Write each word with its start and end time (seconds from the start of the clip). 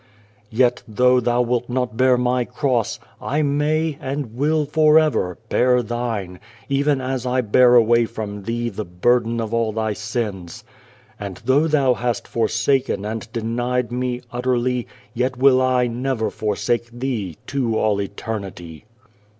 "Yet 0.49 0.81
though 0.87 1.19
thou 1.19 1.43
wilt 1.43 1.69
not 1.69 1.95
bear 1.95 2.17
My 2.17 2.43
Cross, 2.43 2.99
I 3.21 3.43
may, 3.43 3.99
and 4.01 4.33
will, 4.33 4.65
for 4.65 4.97
ever, 4.97 5.37
bear 5.49 5.83
thine, 5.83 6.39
even 6.67 6.99
as 6.99 7.27
I 7.27 7.41
bear 7.41 7.75
away 7.75 8.05
from 8.07 8.41
thee 8.41 8.69
the 8.69 8.83
burden 8.83 9.39
of 9.39 9.53
all 9.53 9.71
thy 9.71 9.93
sins." 9.93 10.63
And 11.19 11.39
though 11.45 11.67
thou 11.67 11.93
hast 11.93 12.27
forsaken 12.27 13.05
and 13.05 13.31
denied 13.31 13.91
Me 13.91 14.21
utterly, 14.31 14.87
yet 15.13 15.37
will 15.37 15.61
I 15.61 15.85
never 15.85 16.31
forsake 16.31 16.89
thee 16.91 17.37
to 17.45 17.77
all 17.77 18.01
eternity 18.01 18.85